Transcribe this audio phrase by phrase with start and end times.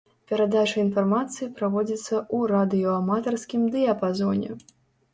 [0.29, 4.51] Перадача інфармацыі праводзіцца ў радыёаматарскім дыяпазоне.